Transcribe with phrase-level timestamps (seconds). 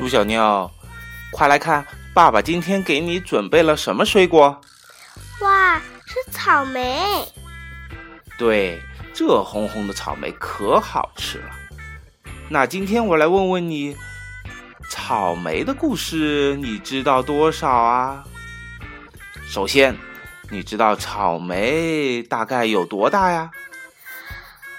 [0.00, 0.70] 猪小妞，
[1.30, 4.58] 快来看，爸爸今天给你准备了什么水果？
[5.42, 7.22] 哇，是草莓！
[8.38, 8.80] 对，
[9.12, 11.50] 这红红的草莓可好吃了。
[12.48, 13.94] 那今天我来问问你，
[14.88, 18.24] 草莓的故事你知道多少啊？
[19.46, 19.94] 首先，
[20.48, 23.50] 你知道草莓大概有多大呀？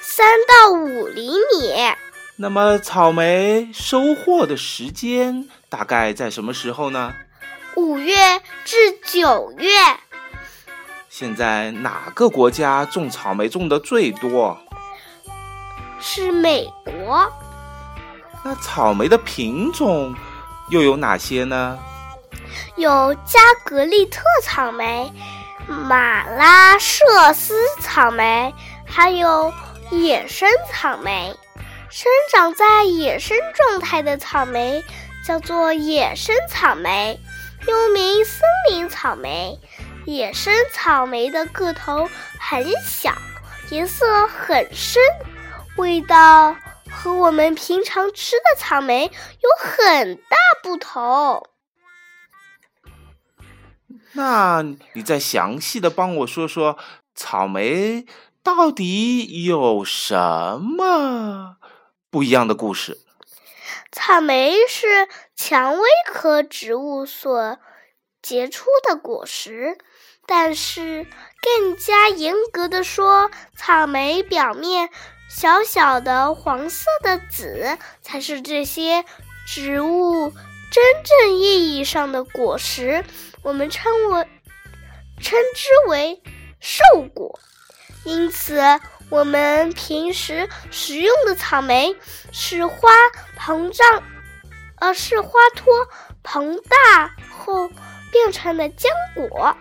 [0.00, 1.72] 三到五厘米。
[2.36, 7.14] 那么草莓收获的时间大概在什么时候呢？
[7.76, 8.16] 五月
[8.64, 9.70] 至九月。
[11.08, 14.58] 现在哪个国家种草莓种的最多？
[16.00, 17.32] 是美国。
[18.44, 20.12] 那草莓的品种
[20.70, 21.78] 又有哪些呢？
[22.74, 25.08] 有加格利特草莓、
[25.68, 28.52] 马拉舍斯草莓，
[28.84, 29.52] 还有
[29.92, 31.32] 野生草莓。
[31.96, 34.82] 生长在野生状态的草莓
[35.24, 37.20] 叫做野生草莓，
[37.68, 39.60] 又名森林草莓。
[40.04, 43.14] 野生草莓的个头很小，
[43.70, 45.00] 颜色很深，
[45.76, 46.56] 味道
[46.90, 51.46] 和我们平常吃的草莓有很大不同。
[54.14, 56.76] 那你再详细的帮我说说，
[57.14, 58.04] 草莓
[58.42, 61.58] 到底有什么？
[62.14, 63.00] 不一样的故事。
[63.90, 67.58] 草莓是蔷薇科植物所
[68.22, 69.76] 结出的果实，
[70.24, 71.08] 但是
[71.42, 74.90] 更加严格的说，草莓表面
[75.28, 79.04] 小小的黄色的籽才是这些
[79.44, 80.32] 植物
[80.70, 83.04] 真正意义上的果实，
[83.42, 84.28] 我们称为
[85.20, 86.22] 称之为
[86.60, 87.40] 瘦果。
[88.04, 88.62] 因此。
[89.14, 91.94] 我们平时食用的草莓
[92.32, 92.90] 是花
[93.38, 94.02] 膨胀，
[94.80, 95.72] 呃，是花托
[96.24, 97.68] 膨大后
[98.10, 99.56] 变成的浆果。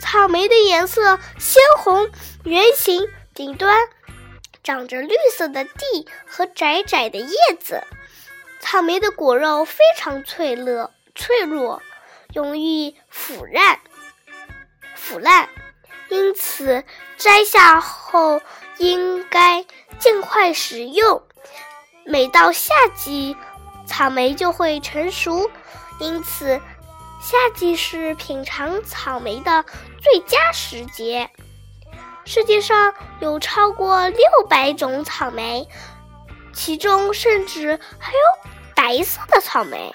[0.00, 2.10] 草莓的颜色鲜红，
[2.44, 3.78] 圆形，顶端
[4.62, 7.84] 长着绿色的蒂和窄窄的叶子。
[8.60, 11.82] 草莓的果肉非常脆弱，脆弱，
[12.32, 13.78] 容易腐烂，
[14.94, 15.50] 腐烂，
[16.08, 16.82] 因此
[17.18, 18.40] 摘下后。
[18.78, 19.64] 应该
[19.98, 21.22] 尽快食用。
[22.04, 23.36] 每到夏季，
[23.86, 25.50] 草莓就会成熟，
[25.98, 26.60] 因此
[27.20, 29.64] 夏季是品尝草莓的
[30.00, 31.28] 最佳时节。
[32.24, 35.66] 世界上有超过六百种草莓，
[36.52, 39.94] 其中甚至还有白色的草莓。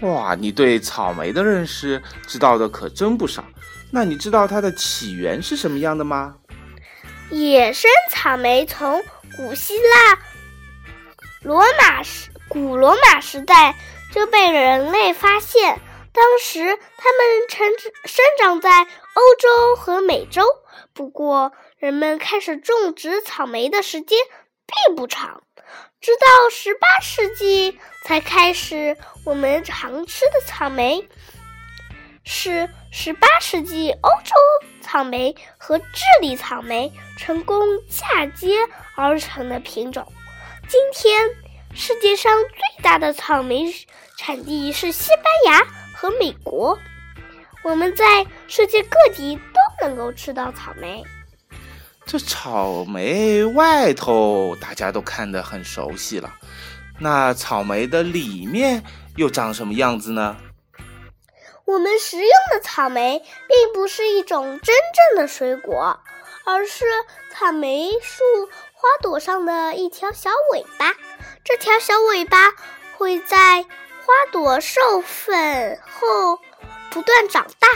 [0.00, 3.42] 哇，你对草莓的认识知道的可真不少。
[3.90, 6.36] 那你知道它的起源是什么样的吗？
[7.30, 9.02] 野生草莓从
[9.36, 10.18] 古希腊、
[11.42, 13.74] 罗马时、古罗马时代
[14.12, 15.80] 就被人类发现。
[16.12, 16.60] 当时
[16.96, 17.68] 它们成
[18.04, 20.42] 生长在欧洲和美洲，
[20.94, 24.18] 不过人们开始种植草莓的时间
[24.86, 25.42] 并不长，
[26.00, 31.06] 直到十八世纪才开始我们常吃的草莓。
[32.24, 34.32] 是十八世纪欧洲
[34.80, 38.56] 草莓和智利草莓成功嫁接
[38.94, 40.10] 而成的品种。
[40.66, 41.28] 今天，
[41.74, 43.66] 世界上最大的草莓
[44.16, 45.62] 产地是西班牙
[45.94, 46.78] 和美国。
[47.62, 51.04] 我们在世界各地都能够吃到草莓。
[52.06, 56.34] 这草莓外头大家都看得很熟悉了，
[56.98, 58.82] 那草莓的里面
[59.16, 60.34] 又长什么样子呢？
[61.66, 65.98] 我们食用的草莓并不是一种真正的水果，
[66.44, 66.84] 而是
[67.34, 68.22] 草莓树
[68.72, 70.94] 花朵上的一条小尾巴。
[71.42, 72.52] 这条小尾巴
[72.96, 76.38] 会在花朵授粉后
[76.90, 77.68] 不断长大。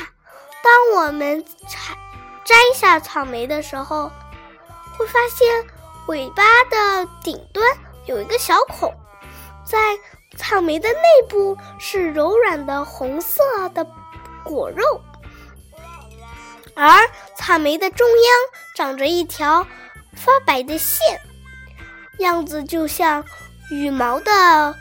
[0.63, 1.97] 当我们采
[2.45, 4.13] 摘下草莓的时候，
[4.97, 5.67] 会发现
[6.07, 7.67] 尾巴的顶端
[8.07, 8.95] 有一个小孔，
[9.67, 9.99] 在。
[10.41, 13.43] 草莓的内部是柔软的红色
[13.75, 13.87] 的
[14.43, 14.83] 果肉，
[16.75, 16.99] 而
[17.37, 18.27] 草莓的中央
[18.75, 19.65] 长着一条
[20.15, 21.21] 发白的线，
[22.21, 23.23] 样子就像
[23.71, 24.75] 羽毛的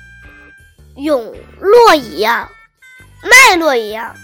[0.96, 2.50] 涌络一样，
[3.22, 4.16] 脉络一样。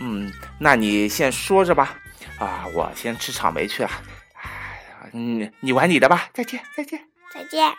[0.00, 1.94] 嗯，那你先说着吧，
[2.38, 3.90] 啊，我先吃草莓去了。
[4.34, 6.98] 哎呀，你你玩你的吧，再见，再见，
[7.32, 7.72] 再见。